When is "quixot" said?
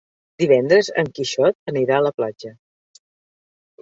1.19-1.73